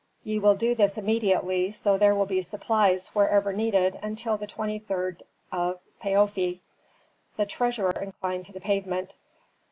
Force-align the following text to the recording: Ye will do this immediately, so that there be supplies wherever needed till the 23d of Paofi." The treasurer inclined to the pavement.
Ye 0.23 0.39
will 0.39 0.55
do 0.55 0.73
this 0.73 0.97
immediately, 0.97 1.69
so 1.71 1.91
that 1.91 1.99
there 1.99 2.25
be 2.25 2.41
supplies 2.41 3.09
wherever 3.09 3.53
needed 3.53 3.99
till 4.17 4.35
the 4.35 4.47
23d 4.47 5.21
of 5.51 5.79
Paofi." 6.01 6.61
The 7.37 7.45
treasurer 7.45 7.93
inclined 8.01 8.47
to 8.47 8.51
the 8.51 8.61
pavement. 8.61 9.13